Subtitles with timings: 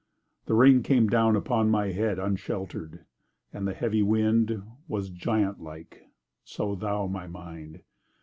[0.47, 7.27] The rain came down upon my head Unshelter'd—and the heavy wind Was giantlike—so thou, my
[7.27, 7.83] mind!